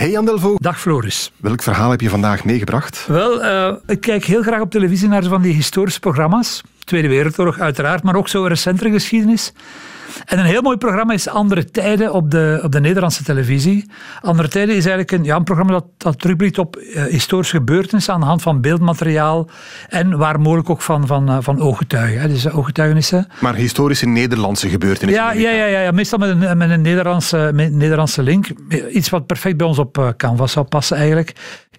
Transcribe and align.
Hey 0.00 0.10
Jan 0.10 0.24
Delvo. 0.24 0.56
Dag 0.58 0.80
Floris. 0.80 1.32
Welk 1.36 1.62
verhaal 1.62 1.90
heb 1.90 2.00
je 2.00 2.08
vandaag 2.08 2.44
meegebracht? 2.44 3.06
Wel, 3.06 3.44
uh, 3.44 3.72
ik 3.86 4.00
kijk 4.00 4.24
heel 4.24 4.42
graag 4.42 4.60
op 4.60 4.70
televisie 4.70 5.08
naar 5.08 5.22
van 5.22 5.42
die 5.42 5.54
historische 5.54 6.00
programma's. 6.00 6.62
Tweede 6.90 7.08
Wereldoorlog 7.08 7.58
uiteraard, 7.58 8.02
maar 8.02 8.14
ook 8.14 8.28
zo 8.28 8.44
recentere 8.44 8.90
geschiedenis. 8.90 9.52
En 10.24 10.38
een 10.38 10.44
heel 10.44 10.62
mooi 10.62 10.76
programma 10.76 11.12
is 11.12 11.28
Andere 11.28 11.64
Tijden 11.64 12.12
op 12.12 12.30
de, 12.30 12.60
op 12.62 12.72
de 12.72 12.80
Nederlandse 12.80 13.24
televisie. 13.24 13.90
Andere 14.20 14.48
Tijden 14.48 14.76
is 14.76 14.86
eigenlijk 14.86 15.10
een, 15.12 15.24
ja, 15.24 15.36
een 15.36 15.44
programma 15.44 15.72
dat, 15.72 15.84
dat 15.96 16.18
terugblikt 16.18 16.58
op 16.58 16.76
uh, 16.76 17.02
historische 17.02 17.56
gebeurtenissen 17.56 18.14
aan 18.14 18.20
de 18.20 18.26
hand 18.26 18.42
van 18.42 18.60
beeldmateriaal 18.60 19.48
en 19.88 20.18
waar 20.18 20.40
mogelijk 20.40 20.70
ook 20.70 20.82
van, 20.82 21.06
van, 21.06 21.30
uh, 21.30 21.36
van 21.40 21.60
ooggetuigen. 21.60 22.20
Hè, 22.20 22.28
dus 22.28 22.50
ooggetuigenissen. 22.50 23.26
Maar 23.40 23.54
historische 23.54 24.06
Nederlandse 24.06 24.68
gebeurtenissen? 24.68 25.24
Ja, 25.24 25.32
ja, 25.32 25.50
ja, 25.50 25.64
ja, 25.64 25.80
ja, 25.80 25.90
meestal 25.90 26.18
met 26.18 26.28
een, 26.28 26.58
met 26.58 26.70
een 26.70 26.82
Nederlandse, 26.82 27.50
met 27.54 27.72
Nederlandse 27.72 28.22
link. 28.22 28.46
Iets 28.92 29.08
wat 29.08 29.26
perfect 29.26 29.56
bij 29.56 29.66
ons 29.66 29.78
op 29.78 29.98
uh, 29.98 30.08
Canvas 30.16 30.52
zou 30.52 30.66
passen 30.66 30.96
eigenlijk 30.96 31.32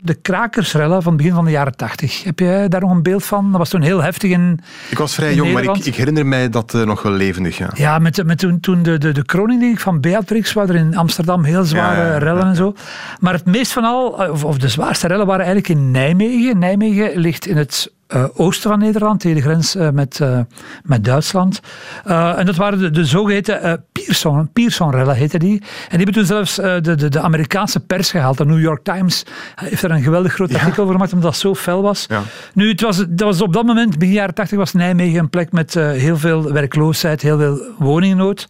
de 0.04 0.14
krakersrellen 0.14 1.04
van 1.04 1.14
het 1.14 1.22
begin 1.22 1.36
van 1.36 1.46
de 1.46 1.52
jaren 1.52 1.76
tachtig. 1.76 2.24
Heb 2.24 2.40
jij 2.40 2.68
daar 2.68 2.82
nog 2.82 2.92
een 2.92 3.04
beeld 3.04 3.26
van? 3.26 3.50
Dat 3.50 3.58
was 3.58 3.70
toen 3.70 3.82
heel 3.82 4.04
heftig 4.04 4.32
in 4.32 4.60
Ik 4.90 4.98
was 4.98 5.16
vrij 5.16 5.34
jong, 5.34 5.54
maar 5.54 5.64
ik, 5.64 5.86
ik, 5.86 5.96
herinner 5.96 6.26
mij 6.26 6.50
dat 6.50 6.74
uh, 6.74 6.84
nog 6.84 7.02
wel 7.02 7.12
levendig. 7.12 7.58
Ja, 7.58 7.70
ja 7.74 8.00
met, 8.00 8.26
met 8.26 8.38
toen, 8.38 8.60
toen 8.60 8.84
de, 8.84 8.98
de, 8.98 9.12
de 9.12 9.26
kroning 9.26 9.82
van 9.82 10.00
Beatrix, 10.00 10.54
waar 10.54 10.70
er 10.70 10.76
in 10.76 10.96
Amsterdam 10.96 11.44
heel 11.44 11.64
zware 11.64 12.02
ja, 12.02 12.08
ja, 12.08 12.18
rellen 12.18 12.46
en 12.46 12.56
zo. 12.56 12.76
Maar 13.20 13.34
het 13.34 13.46
meest 13.46 13.72
van 13.72 13.84
al, 13.84 14.08
of, 14.08 14.44
of 14.44 14.58
de 14.58 14.70
zwaarste 14.70 15.08
rellen, 15.08 15.26
waren 15.26 15.46
eigenlijk 15.46 15.80
in 15.80 15.92
Nijmegen. 15.92 16.60
Nijmegen 16.60 17.18
ligt 17.20 17.46
in 17.46 17.58
het 17.58 17.92
uh, 18.14 18.26
oosten 18.34 18.70
van 18.70 18.80
Nederland, 18.80 19.20
tegen 19.20 19.38
de 19.38 19.44
grens 19.44 19.76
uh, 19.76 19.90
met, 19.90 20.20
uh, 20.22 20.40
met 20.84 21.04
Duitsland. 21.04 21.60
en 22.04 22.46
dat 22.46 22.56
waren 22.56 22.80
de, 22.80 22.90
de 22.90 23.06
zogeheten 23.06 23.86
Pearson, 23.92 24.50
Pearson-rellen, 24.54 25.16
heette 25.16 25.40
die. 25.40 25.60
En 25.60 25.98
die 25.98 25.98
hebben 25.98 26.14
toen 26.14 26.26
zelfs 26.26 26.56
de, 26.56 26.82
de, 26.82 27.10
de, 27.10 27.20
Amerikaanse 27.20 27.80
pers 27.80 28.12
gehaald. 28.12 28.38
De 28.38 28.46
New 28.46 28.62
York 28.62 28.84
Times 28.84 29.26
heeft 29.56 29.84
er 29.84 29.92
een 29.92 30.02
geweldig 30.02 30.34
groot 30.34 30.54
artikel 30.54 30.76
ja. 30.76 30.82
over 30.82 30.94
gemaakt, 30.94 31.14
omdat 31.14 31.32
dat 31.32 31.40
zo 31.40 31.56
fel 31.56 31.82
was. 31.82 32.06
Ja. 32.08 32.22
Nu, 32.54 32.70
het 32.70 32.82
was, 32.82 32.98
dat 32.98 33.28
was 33.28 33.42
op 33.42 33.54
dat 33.54 33.66
moment, 33.66 33.98
begin 33.98 34.14
jaren 34.14 34.34
80, 34.34 34.58
was 34.58 34.74
Nijmegen 34.74 35.20
een 35.20 35.30
plek 35.30 35.52
met 35.52 35.74
heel 35.74 36.18
veel 36.18 36.52
werkloosheid, 36.52 37.22
heel 37.22 37.38
veel 37.38 37.62
woningnood. 37.78 38.48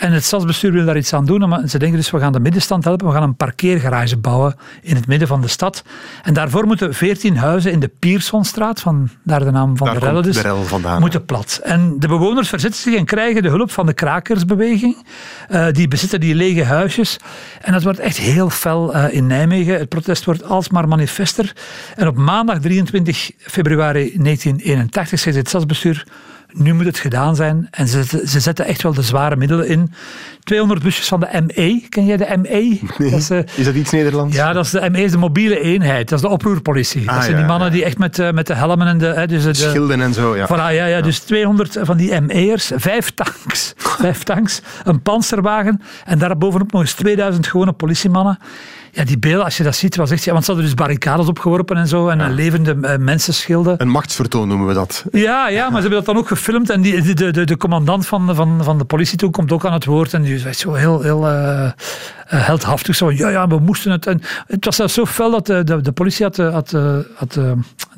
En 0.00 0.12
het 0.12 0.24
stadsbestuur 0.24 0.72
wil 0.72 0.84
daar 0.84 0.96
iets 0.96 1.12
aan 1.12 1.24
doen. 1.24 1.48
Maar 1.48 1.68
ze 1.68 1.78
denken 1.78 1.98
dus, 1.98 2.10
we 2.10 2.18
gaan 2.18 2.32
de 2.32 2.40
middenstand 2.40 2.84
helpen. 2.84 3.06
We 3.06 3.12
gaan 3.12 3.22
een 3.22 3.36
parkeergarage 3.36 4.16
bouwen 4.16 4.54
in 4.82 4.96
het 4.96 5.06
midden 5.06 5.28
van 5.28 5.40
de 5.40 5.48
stad. 5.48 5.84
En 6.22 6.34
daarvoor 6.34 6.66
moeten 6.66 6.94
14 6.94 7.36
huizen 7.36 7.72
in 7.72 7.80
de 7.80 7.90
Piersonstraat, 7.98 8.80
van 8.80 8.89
daar 9.24 9.44
de 9.44 9.50
naam 9.50 9.76
van 9.76 9.86
daar 9.86 9.98
de 9.98 10.04
rellen 10.06 10.22
dus, 10.22 10.36
de 10.36 10.42
rel 10.42 10.62
vandaan, 10.62 11.00
moeten 11.00 11.24
plat. 11.24 11.60
En 11.62 11.94
de 11.98 12.08
bewoners 12.08 12.48
verzetten 12.48 12.80
zich 12.80 12.94
en 12.94 13.04
krijgen 13.04 13.42
de 13.42 13.48
hulp 13.48 13.70
van 13.70 13.86
de 13.86 13.92
krakersbeweging. 13.92 14.96
Uh, 15.50 15.66
die 15.70 15.88
bezitten 15.88 16.20
die 16.20 16.34
lege 16.34 16.64
huisjes. 16.64 17.16
En 17.60 17.72
dat 17.72 17.82
wordt 17.82 17.98
echt 17.98 18.16
heel 18.16 18.50
fel 18.50 18.96
uh, 18.96 19.04
in 19.14 19.26
Nijmegen. 19.26 19.78
Het 19.78 19.88
protest 19.88 20.24
wordt 20.24 20.44
alsmaar 20.44 20.88
manifester. 20.88 21.52
En 21.96 22.06
op 22.06 22.16
maandag 22.16 22.58
23 22.58 23.30
februari 23.38 24.12
1981 24.16 25.18
zegt 25.18 25.36
het 25.36 25.48
stadsbestuur 25.48 26.06
nu 26.52 26.74
moet 26.74 26.84
het 26.84 26.98
gedaan 26.98 27.36
zijn. 27.36 27.68
En 27.70 27.88
ze, 27.88 28.22
ze 28.26 28.40
zetten 28.40 28.64
echt 28.64 28.82
wel 28.82 28.94
de 28.94 29.02
zware 29.02 29.36
middelen 29.36 29.68
in. 29.68 29.92
200 30.44 30.82
busjes 30.82 31.08
van 31.08 31.20
de 31.20 31.42
ME. 31.46 31.82
Ken 31.88 32.06
jij 32.06 32.16
de 32.16 32.36
ME? 32.36 32.78
Nee. 32.98 33.10
Dat 33.10 33.20
is, 33.20 33.30
uh, 33.30 33.38
is, 33.54 33.64
dat 33.64 33.74
iets 33.74 33.90
Nederlands? 33.90 34.36
Ja, 34.36 34.52
dat 34.52 34.64
is 34.64 34.70
de 34.70 34.90
ME 34.90 35.02
is 35.02 35.10
de 35.10 35.18
mobiele 35.18 35.60
eenheid. 35.60 36.08
Dat 36.08 36.18
is 36.18 36.24
de 36.24 36.30
oproerpolitie. 36.30 37.08
Ah, 37.08 37.14
dat 37.14 37.24
zijn 37.24 37.30
ja, 37.30 37.38
die 37.38 37.46
mannen 37.46 37.68
ja. 37.68 37.74
die 37.74 37.84
echt 37.84 37.98
met, 37.98 38.18
uh, 38.18 38.30
met 38.30 38.46
de 38.46 38.54
helmen 38.54 38.86
en 38.86 38.98
de... 38.98 39.06
Hè, 39.06 39.26
dus 39.26 39.44
de 39.44 39.54
Schilden 39.54 40.00
en 40.00 40.14
zo, 40.14 40.36
ja. 40.36 40.46
Voilà, 40.46 40.50
ja, 40.50 40.70
ja, 40.70 40.86
ja. 40.86 41.00
Dus 41.00 41.18
200 41.18 41.78
van 41.80 41.96
die 41.96 42.20
ME'ers, 42.20 42.70
vijf 42.74 43.10
tanks, 43.10 43.74
vijf 44.02 44.22
tanks, 44.22 44.62
een 44.84 45.02
panzerwagen 45.02 45.82
en 46.04 46.18
daarbovenop 46.18 46.72
nog 46.72 46.80
eens 46.80 46.92
2000 46.92 47.46
gewone 47.46 47.72
politiemannen 47.72 48.38
ja, 48.92 49.04
die 49.04 49.18
beelden, 49.18 49.44
als 49.44 49.56
je 49.56 49.62
dat 49.62 49.76
ziet, 49.76 49.96
was 49.96 50.10
echt... 50.10 50.24
Ja, 50.24 50.32
want 50.32 50.44
ze 50.44 50.50
hadden 50.50 50.70
dus 50.70 50.78
barricades 50.78 51.26
opgeworpen 51.26 51.76
en 51.76 51.88
zo, 51.88 52.08
en 52.08 52.18
ja. 52.18 52.28
levende 52.28 52.76
uh, 52.80 52.96
mensenschilden. 52.96 53.74
Een 53.78 53.88
machtsvertoon 53.88 54.48
noemen 54.48 54.66
we 54.66 54.74
dat. 54.74 55.04
Ja, 55.10 55.48
ja, 55.48 55.62
maar 55.62 55.82
ze 55.82 55.88
hebben 55.88 55.90
dat 55.90 56.04
dan 56.04 56.16
ook 56.16 56.28
gefilmd. 56.28 56.70
En 56.70 56.80
die, 56.80 57.14
de, 57.14 57.30
de, 57.30 57.44
de 57.44 57.56
commandant 57.56 58.06
van, 58.06 58.34
van, 58.34 58.64
van 58.64 58.78
de 58.78 58.84
politie 58.84 59.18
toen 59.18 59.30
komt 59.30 59.52
ook 59.52 59.64
aan 59.64 59.72
het 59.72 59.84
woord. 59.84 60.14
En 60.14 60.22
die 60.22 60.38
zei 60.38 60.52
zo 60.52 60.72
heel, 60.72 61.00
heel 61.00 61.28
uh, 61.28 61.70
heldhaftig 62.36 62.96
zo 62.96 63.10
ja, 63.10 63.28
ja, 63.28 63.46
we 63.46 63.58
moesten 63.58 63.90
het. 63.90 64.06
En 64.06 64.20
het 64.46 64.64
was 64.64 64.76
zelfs 64.76 64.94
zo 64.94 65.06
fel 65.06 65.30
dat 65.30 65.46
de, 65.46 65.64
de, 65.64 65.80
de 65.80 65.92
politie 65.92 66.24
had, 66.24 66.36
had, 66.36 66.70
had 67.14 67.38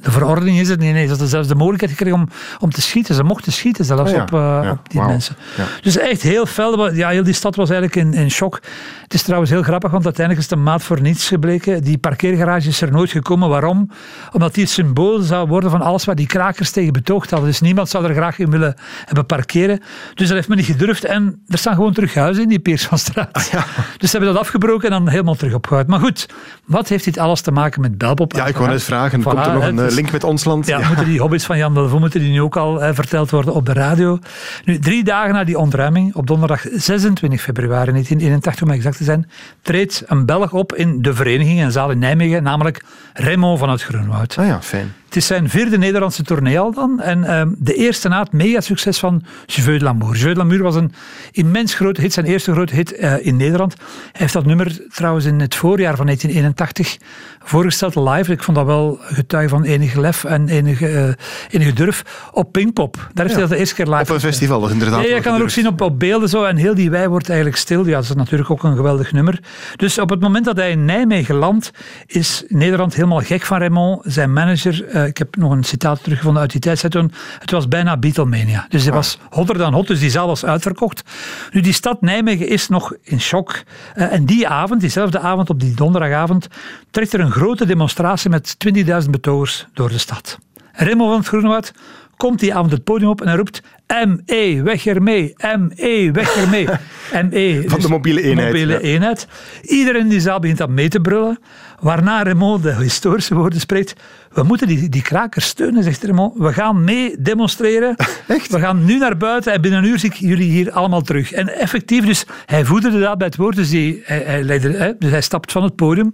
de 0.02 0.10
verordening 0.10 0.58
is 0.58 0.68
het, 0.68 0.80
nee, 0.80 0.92
nee, 0.92 1.02
ze 1.02 1.10
hadden 1.10 1.28
zelfs 1.28 1.48
de 1.48 1.54
mogelijkheid 1.54 1.92
gekregen 1.92 2.18
om, 2.18 2.28
om 2.58 2.70
te 2.70 2.82
schieten. 2.82 3.14
Ze 3.14 3.22
mochten 3.22 3.52
schieten 3.52 3.84
zelfs 3.84 4.10
oh 4.10 4.16
ja, 4.16 4.22
op, 4.22 4.30
ja, 4.30 4.70
op 4.70 4.90
die 4.90 5.00
wow. 5.00 5.08
mensen. 5.08 5.36
Dus 5.82 5.98
echt 5.98 6.22
heel 6.22 6.46
fel. 6.46 6.92
Ja, 6.92 7.08
heel 7.08 7.22
die 7.22 7.34
stad 7.34 7.56
was 7.56 7.70
eigenlijk 7.70 8.06
in, 8.06 8.20
in 8.20 8.30
shock. 8.30 8.60
Het 9.02 9.14
is 9.14 9.22
trouwens 9.22 9.50
heel 9.50 9.62
grappig, 9.62 9.90
want 9.90 10.04
uiteindelijk 10.04 10.46
is 10.46 10.56
de 10.56 10.62
maat 10.62 10.82
voor 10.82 11.00
niets 11.00 11.28
gebleken. 11.28 11.82
Die 11.82 11.98
parkeergarage 11.98 12.68
is 12.68 12.80
er 12.80 12.92
nooit 12.92 13.10
gekomen. 13.10 13.48
Waarom? 13.48 13.90
Omdat 14.32 14.54
die 14.54 14.62
het 14.62 14.72
symbool 14.72 15.20
zou 15.20 15.48
worden 15.48 15.70
van 15.70 15.80
alles 15.80 16.04
wat 16.04 16.16
die 16.16 16.26
krakers 16.26 16.70
tegen 16.70 16.92
betoogd 16.92 17.30
hadden. 17.30 17.48
Dus 17.48 17.60
niemand 17.60 17.88
zou 17.88 18.04
er 18.04 18.14
graag 18.14 18.38
in 18.38 18.50
willen 18.50 18.74
hebben 19.04 19.26
parkeren. 19.26 19.80
Dus 20.14 20.26
dat 20.26 20.36
heeft 20.36 20.48
men 20.48 20.56
niet 20.56 20.66
gedurfd. 20.66 21.04
En 21.04 21.42
er 21.48 21.58
staan 21.58 21.74
gewoon 21.74 21.92
terug 21.92 22.14
huizen 22.14 22.42
in 22.42 22.48
die 22.48 22.58
Peersvanstraat. 22.58 23.28
Ah, 23.32 23.42
ja. 23.42 23.64
Dus 23.98 24.10
ze 24.10 24.18
hebben 24.22 24.42
dat 24.42 24.46
afgebroken 24.46 24.90
en 24.90 25.04
dan 25.04 25.08
helemaal 25.08 25.34
terug 25.34 25.54
opgehouden. 25.54 25.92
Maar 25.92 26.00
goed, 26.00 26.28
wat 26.64 26.88
heeft 26.88 27.04
dit 27.04 27.18
alles 27.18 27.40
te 27.40 27.50
maken 27.50 27.80
met 27.80 27.98
Belpop? 27.98 28.32
Ja, 28.32 28.46
ik 28.46 28.56
wou 28.56 28.68
net 28.68 28.82
vragen. 28.82 29.20
Voilà, 29.20 29.22
komt 29.22 29.46
er 29.46 29.52
nog 29.52 29.66
een 29.66 29.76
dus, 29.76 29.94
link 29.94 30.10
met 30.10 30.24
ons 30.24 30.44
land? 30.44 30.66
Ja, 30.66 30.78
ja, 30.78 30.86
moeten 30.86 31.06
die 31.06 31.20
hobby's 31.20 31.44
van 31.44 31.58
Jan 31.58 31.74
Delvaux 31.74 32.00
moeten 32.00 32.20
die 32.20 32.30
nu 32.30 32.40
ook 32.40 32.56
al 32.56 32.82
eh, 32.82 32.94
verteld 32.94 33.30
worden 33.30 33.54
op 33.54 33.66
de 33.66 33.72
radio. 33.72 34.18
Nu, 34.64 34.78
drie 34.78 35.04
dagen 35.04 35.34
na 35.34 35.44
die 35.44 35.58
ontruiming, 35.58 36.14
op 36.14 36.26
donderdag 36.26 36.64
26 36.72 37.40
februari 37.40 37.90
1981 37.90 38.62
om 38.62 38.70
exact 38.70 38.96
te 38.96 39.04
zijn, 39.04 39.30
treedt 39.62 40.02
een 40.06 40.26
Belg 40.26 40.52
op 40.52 40.74
in 40.74 41.02
de 41.02 41.14
vereniging, 41.14 41.62
een 41.62 41.72
zaal 41.72 41.90
in 41.90 41.98
Nijmegen, 41.98 42.42
namelijk 42.42 42.84
Remo 43.12 43.56
van 43.56 43.70
het 43.70 43.82
Groenwoud. 43.82 44.36
Ah 44.38 44.46
ja, 44.46 44.62
fijn. 44.62 44.92
Het 45.12 45.20
is 45.20 45.26
zijn 45.26 45.48
vierde 45.48 45.78
Nederlandse 45.78 46.22
tournee 46.22 46.58
al 46.58 46.72
dan. 46.72 47.00
En 47.00 47.18
uh, 47.18 47.42
de 47.58 47.74
eerste 47.74 48.08
na 48.08 48.20
het 48.20 48.32
megasucces 48.32 48.98
van 48.98 49.22
Jeu 49.46 49.78
de 49.78 49.84
l'amour. 49.84 50.16
Jeu 50.16 50.32
de 50.32 50.38
l'amour 50.38 50.62
was 50.62 50.74
een 50.74 50.92
immens 51.32 51.74
grote 51.74 52.00
hit, 52.00 52.12
zijn 52.12 52.26
eerste 52.26 52.52
grote 52.52 52.74
hit 52.74 52.98
uh, 52.98 53.26
in 53.26 53.36
Nederland. 53.36 53.74
Hij 53.78 54.10
heeft 54.12 54.32
dat 54.32 54.46
nummer 54.46 54.80
trouwens 54.88 55.24
in 55.24 55.40
het 55.40 55.54
voorjaar 55.54 55.96
van 55.96 56.06
1981 56.06 56.98
voorgesteld 57.44 57.94
live. 57.94 58.32
Ik 58.32 58.42
vond 58.42 58.56
dat 58.56 58.66
wel 58.66 58.98
getuige 59.00 59.48
van 59.48 59.64
enige 59.64 60.00
lef 60.00 60.24
en 60.24 60.48
enige, 60.48 60.90
uh, 60.90 61.08
enige 61.50 61.72
durf 61.72 62.28
op 62.32 62.52
Pinkpop. 62.52 62.94
Daar 62.94 63.26
heeft 63.26 63.28
ja. 63.28 63.32
hij 63.32 63.40
dat 63.40 63.50
de 63.50 63.56
eerste 63.56 63.74
keer 63.74 63.86
live 63.86 64.02
Op 64.02 64.08
een 64.08 64.20
festival, 64.20 64.66
is 64.66 64.72
inderdaad. 64.72 65.04
Ja, 65.04 65.14
je 65.14 65.20
kan 65.20 65.34
er 65.34 65.42
ook 65.42 65.50
zien 65.50 65.66
op, 65.66 65.80
op 65.80 65.98
beelden 65.98 66.28
zo. 66.28 66.44
En 66.44 66.56
heel 66.56 66.74
die 66.74 66.90
wei 66.90 67.08
wordt 67.08 67.28
eigenlijk 67.28 67.58
stil. 67.58 67.86
Ja, 67.86 67.94
dat 67.94 68.02
is 68.02 68.14
natuurlijk 68.14 68.50
ook 68.50 68.62
een 68.62 68.76
geweldig 68.76 69.12
nummer. 69.12 69.40
Dus 69.76 69.98
op 69.98 70.10
het 70.10 70.20
moment 70.20 70.44
dat 70.44 70.56
hij 70.56 70.70
in 70.70 70.84
Nijmegen 70.84 71.34
landt, 71.34 71.70
is 72.06 72.44
Nederland 72.48 72.94
helemaal 72.94 73.20
gek 73.20 73.42
van 73.42 73.58
Raymond. 73.58 74.00
Zijn 74.04 74.32
manager, 74.32 74.84
uh, 74.94 75.01
ik 75.06 75.18
heb 75.18 75.36
nog 75.36 75.52
een 75.52 75.64
citaat 75.64 76.02
teruggevonden 76.02 76.42
uit 76.42 76.50
die 76.50 76.60
tijd, 76.60 76.78
zei 76.78 76.92
toen, 76.92 77.12
het 77.38 77.50
was 77.50 77.68
bijna 77.68 77.96
Beatlemania. 77.96 78.66
Dus 78.68 78.82
hij 78.82 78.92
was 78.92 79.18
hotter 79.30 79.58
dan 79.58 79.74
hot, 79.74 79.86
dus 79.86 80.00
die 80.00 80.10
zaal 80.10 80.26
was 80.26 80.44
uitverkocht. 80.44 81.02
Nu, 81.50 81.60
die 81.60 81.72
stad 81.72 82.00
Nijmegen 82.00 82.48
is 82.48 82.68
nog 82.68 82.94
in 83.02 83.20
shock. 83.20 83.62
Uh, 83.94 84.12
en 84.12 84.24
die 84.24 84.48
avond, 84.48 84.80
diezelfde 84.80 85.18
avond, 85.18 85.50
op 85.50 85.60
die 85.60 85.74
donderdagavond, 85.74 86.48
trekt 86.90 87.12
er 87.12 87.20
een 87.20 87.30
grote 87.30 87.66
demonstratie 87.66 88.30
met 88.30 88.56
20.000 89.04 89.10
betogers 89.10 89.66
door 89.74 89.88
de 89.88 89.98
stad. 89.98 90.38
Remo 90.72 91.08
van 91.08 91.18
het 91.18 91.26
Groenewoud 91.26 91.72
komt 92.16 92.40
die 92.40 92.54
avond 92.54 92.72
het 92.72 92.84
podium 92.84 93.10
op 93.10 93.20
en 93.20 93.26
hij 93.26 93.36
roept 93.36 93.62
ME, 93.86 94.60
weg 94.64 94.86
ermee, 94.86 95.34
ME, 95.58 96.10
weg 96.12 96.36
ermee. 96.36 96.66
ME, 97.30 97.64
van 97.66 97.80
de 97.80 97.88
mobiele 97.88 98.22
eenheid. 98.22 98.52
Mobiele 98.52 98.72
ja. 98.72 98.78
eenheid. 98.78 99.26
Iedereen 99.62 100.00
in 100.00 100.08
die 100.08 100.20
zaal 100.20 100.38
begint 100.38 100.58
dat 100.58 100.68
mee 100.68 100.88
te 100.88 101.00
brullen. 101.00 101.38
Waarna 101.80 102.22
Raymond 102.22 102.62
de 102.62 102.74
historische 102.74 103.34
woorden 103.34 103.60
spreekt. 103.60 103.94
We 104.32 104.42
moeten 104.42 104.66
die, 104.66 104.88
die 104.88 105.02
krakers 105.02 105.46
steunen, 105.46 105.82
zegt 105.82 106.02
Raymond. 106.02 106.38
We 106.38 106.52
gaan 106.52 106.84
mee 106.84 107.16
demonstreren. 107.18 107.96
Echt? 108.28 108.50
We 108.50 108.58
gaan 108.58 108.84
nu 108.84 108.98
naar 108.98 109.16
buiten 109.16 109.52
en 109.52 109.60
binnen 109.60 109.82
een 109.82 109.88
uur 109.88 109.98
zie 109.98 110.10
ik 110.10 110.16
jullie 110.16 110.50
hier 110.50 110.72
allemaal 110.72 111.02
terug. 111.02 111.32
En 111.32 111.58
effectief, 111.58 112.04
dus 112.04 112.24
hij 112.46 112.64
voederde 112.64 113.00
dat 113.00 113.18
bij 113.18 113.26
het 113.26 113.36
woord. 113.36 113.56
Dus, 113.56 113.70
die, 113.70 114.02
hij, 114.04 114.22
hij, 114.26 114.42
leidde, 114.42 114.96
dus 114.98 115.10
hij 115.10 115.22
stapt 115.22 115.52
van 115.52 115.62
het 115.62 115.76
podium 115.76 116.12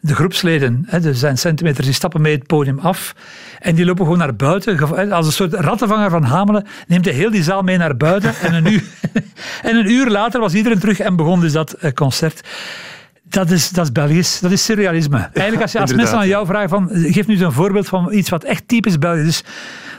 de 0.00 0.14
groepsleden, 0.14 0.84
hè, 0.86 1.00
dus 1.00 1.18
zijn 1.18 1.38
centimeters, 1.38 1.86
die 1.86 1.94
stappen 1.94 2.20
mee 2.20 2.34
het 2.34 2.46
podium 2.46 2.78
af. 2.78 3.14
En 3.58 3.74
die 3.74 3.84
lopen 3.84 4.04
gewoon 4.04 4.18
naar 4.18 4.36
buiten. 4.36 5.10
Als 5.12 5.26
een 5.26 5.32
soort 5.32 5.54
rattenvanger 5.54 6.10
van 6.10 6.22
Hamelen 6.22 6.66
neemt 6.86 7.04
hij 7.04 7.14
heel 7.14 7.30
die 7.30 7.42
zaal 7.42 7.62
mee 7.62 7.76
naar 7.76 7.96
buiten. 7.96 8.34
En 8.42 8.54
een 8.54 8.72
uur, 8.72 8.82
en 9.62 9.76
een 9.76 9.90
uur 9.90 10.10
later 10.10 10.40
was 10.40 10.54
iedereen 10.54 10.78
terug 10.78 11.00
en 11.00 11.16
begon 11.16 11.40
dus 11.40 11.52
dat 11.52 11.76
concert. 11.94 12.40
Dat 13.30 13.50
is, 13.50 13.70
dat 13.70 13.84
is 13.84 13.92
Belgisch, 13.92 14.40
dat 14.40 14.50
is 14.50 14.64
surrealisme. 14.64 15.18
Eigenlijk 15.32 15.62
als, 15.62 15.72
je, 15.72 15.80
als 15.80 15.94
mensen 15.94 16.18
aan 16.18 16.28
jou 16.28 16.46
vragen 16.46 16.68
van, 16.68 16.88
geef 16.92 17.26
nu 17.26 17.34
eens 17.34 17.42
een 17.42 17.52
voorbeeld 17.52 17.88
van 17.88 18.12
iets 18.12 18.28
wat 18.28 18.44
echt 18.44 18.68
typisch 18.68 18.98
Belgisch 18.98 19.26
is, 19.26 19.44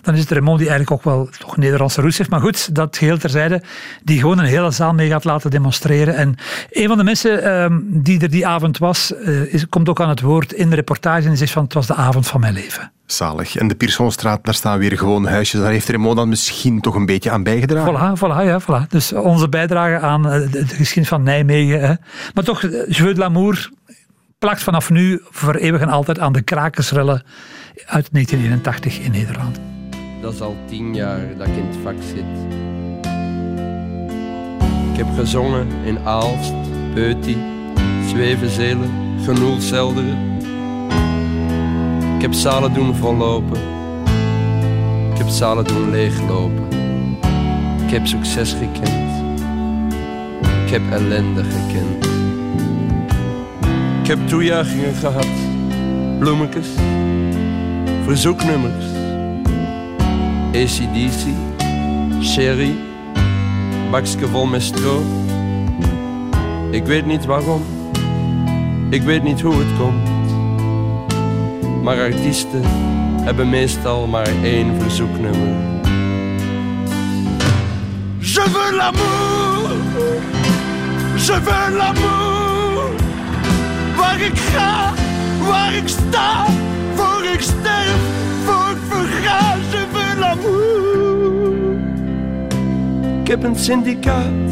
dan 0.02 0.14
is 0.14 0.20
het 0.20 0.32
Raymond 0.32 0.60
die 0.60 0.70
eigenlijk 0.70 1.00
ook 1.00 1.14
wel 1.14 1.30
toch 1.40 1.58
Nederlandse 1.58 2.02
roots 2.02 2.18
heeft. 2.18 2.30
Maar 2.30 2.40
goed, 2.40 2.76
dat 2.76 2.98
geheel 2.98 3.18
terzijde, 3.18 3.62
die 4.04 4.20
gewoon 4.20 4.40
een 4.40 4.46
hele 4.46 4.72
zaal 4.72 4.94
mee 4.94 5.10
gaat 5.10 5.24
laten 5.24 5.50
demonstreren. 5.50 6.16
En 6.16 6.36
een 6.70 6.88
van 6.88 6.98
de 6.98 7.04
mensen 7.04 7.44
ehm, 7.44 7.80
die 7.84 8.22
er 8.22 8.30
die 8.30 8.48
avond 8.48 8.78
was, 8.78 9.14
uh, 9.26 9.54
is, 9.54 9.70
komt 9.70 9.90
ook 9.90 10.02
aan 10.02 10.10
het 10.10 10.22
woord 10.22 10.54
in 10.54 10.70
de 10.70 10.76
reportage 10.76 11.28
en 11.28 11.38
zegt 11.38 11.52
van, 11.52 11.64
het 11.64 11.74
was 11.74 11.88
de 11.88 11.96
avond 11.96 12.28
van 12.28 12.40
mijn 12.40 12.54
leven. 12.54 12.92
Zalig. 13.12 13.56
En 13.56 13.68
de 13.68 13.76
Piersonstraat, 13.76 14.46
daar 14.46 14.54
staan 14.54 14.80
weer 14.80 14.98
gewoon 14.98 15.26
huisjes. 15.26 15.62
Daar 15.62 15.72
heeft 15.72 15.90
Raymond 15.90 16.16
dan 16.16 16.30
misschien 16.30 16.82
toch 16.82 16.96
een 16.96 17.06
beetje 17.06 17.32
aan 17.32 17.44
bijgedragen? 17.44 18.18
Voilà, 18.18 18.20
voilà, 18.20 18.46
ja, 18.46 18.62
voilà. 18.62 18.88
Dus 18.90 19.14
onze 19.14 19.50
bijdrage 19.50 20.00
aan 20.00 20.30
eh, 20.30 20.52
de, 20.52 20.66
geschiedenis 20.68 21.08
van 21.08 21.24
Nijmegen. 21.24 21.82
Hè. 21.82 21.94
Maar 22.34 22.44
toch, 22.44 22.64
eh, 22.64 22.90
Jeu 22.90 23.14
de 23.14 23.20
l'Amour 23.20 23.70
plakt 24.40 24.64
vanaf 24.64 24.90
nu 24.90 25.22
voor 25.30 25.56
eeuwig 25.56 25.82
en 25.82 25.90
altijd 25.90 26.20
aan 26.20 26.34
de 26.34 26.42
krakersrellen 26.42 27.24
uit 27.86 28.08
1981 28.12 29.00
in 29.00 29.12
Nederland. 29.12 29.60
Dat 30.22 30.34
is 30.34 30.42
al 30.42 30.58
tien 30.68 30.94
jaar 30.94 31.38
dat 31.38 31.48
ik 31.48 31.56
in 31.56 31.66
het 31.66 31.78
vak 31.84 31.96
zit. 32.14 32.26
Ik 34.92 34.98
heb 34.98 35.08
gezongen 35.16 35.68
in 35.84 36.00
Aalst, 36.00 36.54
Peuty, 36.94 37.38
Zwevenzelen, 38.08 38.90
Genoelselderen 39.24 40.31
ik 42.22 42.28
heb 42.28 42.36
zalen 42.36 42.74
doen 42.74 42.96
vollopen. 42.96 43.58
Ik 45.12 45.18
heb 45.18 45.28
zalen 45.28 45.64
doen 45.64 45.90
leeglopen. 45.90 46.68
Ik 47.86 47.92
heb 47.92 48.08
succes 48.08 48.54
gekend. 48.54 49.12
Ik 50.66 50.72
heb 50.72 50.82
ellende 50.92 51.44
gekend. 51.44 52.06
Ik 54.02 54.08
heb 54.08 54.28
toejuichingen 54.28 54.94
gehad. 54.94 55.28
Bloemetjes. 56.20 56.68
Verzoeknummers. 58.04 58.86
ACDC. 60.54 61.28
Sherry. 62.24 62.76
Bakske 63.92 64.28
vol 64.28 64.46
met 64.46 64.62
stro. 64.62 65.02
Ik 66.72 66.86
weet 66.86 67.06
niet 67.06 67.26
waarom. 67.26 67.62
Ik 68.90 69.02
weet 69.02 69.24
niet 69.24 69.42
hoe 69.42 69.56
het 69.56 69.78
komt. 69.80 70.11
Maar 71.82 72.00
artiesten 72.00 72.62
hebben 73.24 73.50
meestal 73.50 74.08
maar 74.08 74.30
één 74.44 74.82
verzoeknummer. 74.82 75.48
Je 78.20 78.44
veux 78.54 78.76
l'amour, 78.76 79.70
je 81.16 81.42
veux 81.42 81.78
l'amour. 81.78 82.90
Waar 83.96 84.22
ik 84.22 84.38
ga, 84.38 84.94
waar 85.48 85.74
ik 85.74 85.88
sta, 85.88 86.46
voor 86.96 87.24
ik 87.34 87.42
sterf, 87.42 88.02
voor 88.46 88.72
ik 88.72 88.78
verga. 88.90 89.56
Je 89.72 89.86
veux 89.92 90.20
l'amour. 90.20 91.80
Ik 93.22 93.28
heb 93.28 93.44
een 93.44 93.56
syndicaat, 93.56 94.52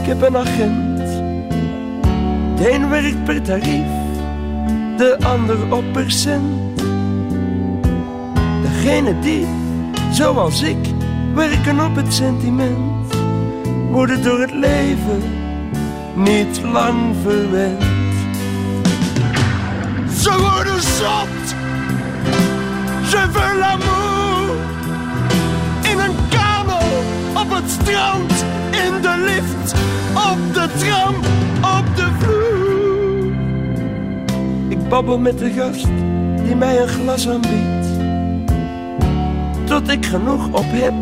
ik 0.00 0.06
heb 0.06 0.22
een 0.22 0.36
agent. 0.36 0.98
De 2.56 2.72
een 2.72 2.88
werkt 2.88 3.24
per 3.24 3.42
tarief 3.42 3.99
de 5.00 5.16
ander 5.24 5.74
op. 5.74 5.84
Degene 8.62 9.18
die, 9.20 9.46
zoals 10.10 10.62
ik, 10.62 10.76
werken 11.34 11.84
op 11.84 11.96
het 11.96 12.14
sentiment, 12.14 13.14
worden 13.90 14.22
door 14.22 14.40
het 14.40 14.52
leven 14.52 15.22
niet 16.14 16.60
lang 16.62 17.14
verwend. 17.22 17.82
Ze 20.20 20.38
worden 20.38 20.80
zot, 20.80 21.54
je 23.10 23.26
veux 23.32 23.58
l'amour. 23.58 24.56
In 25.82 25.98
een 25.98 26.16
kamer, 26.28 26.82
op 27.34 27.50
het 27.50 27.70
strand, 27.70 28.44
in 28.70 29.02
de 29.02 29.22
lift, 29.24 29.74
op 30.14 30.54
de 30.54 30.68
tram, 30.78 31.29
babbel 34.90 35.18
met 35.18 35.38
de 35.38 35.52
gast 35.52 35.86
die 36.44 36.56
mij 36.56 36.80
een 36.82 36.88
glas 36.88 37.28
aanbiedt. 37.28 37.88
Tot 39.64 39.88
ik 39.88 40.06
genoeg 40.06 40.46
op 40.46 40.64
heb 40.66 40.92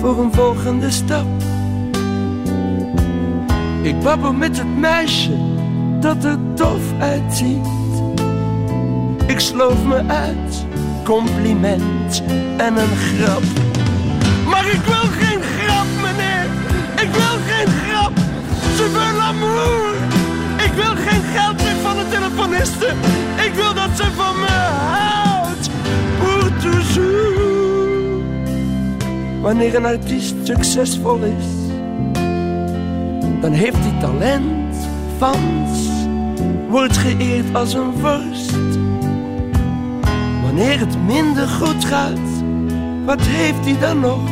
voor 0.00 0.18
een 0.18 0.32
volgende 0.32 0.90
stap. 0.90 1.26
Ik 3.82 4.00
babbel 4.00 4.32
met 4.32 4.58
het 4.58 4.76
meisje 4.76 5.36
dat 6.00 6.24
er 6.24 6.38
tof 6.54 6.82
uitziet. 7.00 7.66
Ik 9.26 9.40
sloof 9.40 9.84
me 9.84 10.02
uit, 10.06 10.66
compliment 11.04 12.22
en 12.56 12.76
een 12.76 12.96
grap. 12.96 13.42
Maar 14.46 14.66
ik 14.66 14.80
wil 14.80 15.08
geen 15.20 15.42
grap, 15.42 15.86
meneer. 16.02 16.46
Ik 16.94 17.10
wil 17.10 17.36
geen 17.48 17.66
grap. 17.66 18.12
Ze 18.76 18.90
wil. 18.92 19.12
Ik 20.64 20.72
wil 20.72 20.94
geen 21.06 21.21
Wanneer 29.52 29.74
een 29.74 29.86
artiest 29.86 30.34
succesvol 30.42 31.18
is, 31.18 31.46
dan 33.40 33.52
heeft 33.52 33.76
hij 33.76 34.00
talent, 34.00 34.76
fans, 35.18 35.88
wordt 36.68 36.96
geëerd 36.96 37.54
als 37.54 37.74
een 37.74 37.92
vorst. 38.00 38.50
Wanneer 40.42 40.78
het 40.78 41.02
minder 41.06 41.48
goed 41.48 41.84
gaat, 41.84 42.42
wat 43.04 43.20
heeft 43.20 43.64
hij 43.64 43.78
dan 43.78 44.00
nog? 44.00 44.30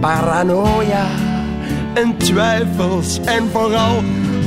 Paranoia 0.00 1.06
en 1.94 2.16
twijfels 2.16 3.20
en 3.24 3.50
vooral 3.50 4.02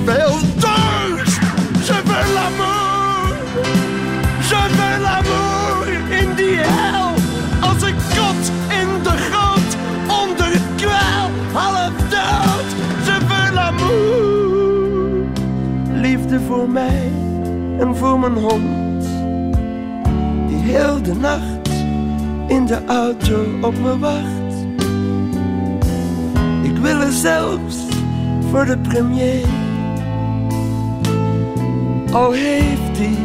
veel 0.06 0.38
dorst. 0.60 1.39
Je 1.86 2.01
veux 2.06 2.34
l'amour, 2.34 3.38
je 4.50 4.68
veux 4.69 5.01
l'amour 5.01 6.12
in 6.22 6.36
die 6.36 6.56
hel. 6.56 7.06
Mijn 18.31 18.45
hond, 18.45 19.03
die 20.47 20.74
heel 20.74 21.01
de 21.01 21.15
nacht 21.15 21.69
in 22.47 22.65
de 22.65 22.85
auto 22.85 23.45
op 23.62 23.79
me 23.79 24.00
wacht. 24.00 24.55
Ik 26.63 26.77
wil 26.77 27.01
er 27.01 27.12
zelfs 27.12 27.77
voor 28.51 28.65
de 28.65 28.77
premier 28.77 29.46
al 32.12 32.31
heeft 32.31 32.98
hij 32.98 33.17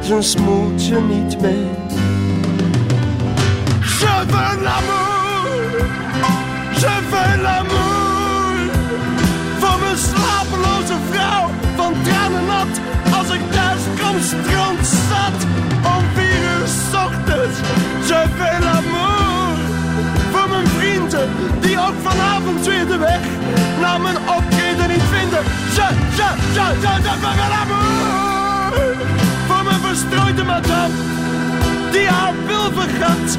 zijn 0.00 0.22
smoeltje 0.22 1.00
niet 1.00 1.40
mee. 1.40 1.66
Je 3.80 4.24
veux 4.26 4.62
l'amour, 4.62 5.78
je 6.82 6.94
veux 7.10 7.42
l'amour. 7.42 8.70
Voor 9.58 9.78
mijn 9.80 9.96
slapeloze 9.96 10.96
vrouw, 11.10 11.48
van 11.76 11.94
tranen 12.02 12.46
nat. 12.46 12.80
Als 13.18 13.30
ik 13.30 13.40
kom, 13.50 13.77
strand 14.22 14.86
zat. 15.08 15.38
Om 15.96 16.04
vier 16.14 16.40
uur 16.54 16.68
ochtends, 17.04 17.58
je 18.08 18.24
veux 18.36 18.58
l'amour. 18.66 19.56
Voor 20.32 20.48
mijn 20.48 20.66
vrienden, 20.66 21.28
die 21.60 21.78
ook 21.78 21.94
vanavond 22.02 22.66
weer 22.66 22.86
de 22.86 22.98
weg 22.98 23.20
naar 23.80 24.00
mijn 24.00 24.16
optreden 24.16 24.88
niet 24.88 25.06
vinden. 25.10 25.42
Je, 25.78 25.88
je, 26.18 26.28
je, 26.52 26.66
je, 26.80 26.92
je 27.02 27.14
veux 27.20 27.48
l'amour 27.54 28.28
voor 29.48 29.64
mijn 29.64 29.80
verstrooide 29.80 30.44
madame 30.44 30.94
die 31.92 32.06
haar 32.08 32.34
wil 32.46 32.72
vergat 32.72 33.38